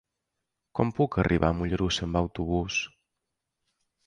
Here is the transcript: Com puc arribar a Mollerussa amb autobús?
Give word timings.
Com 0.79 0.93
puc 0.99 1.17
arribar 1.23 1.51
a 1.53 1.55
Mollerussa 1.59 2.09
amb 2.09 2.21
autobús? 2.23 2.81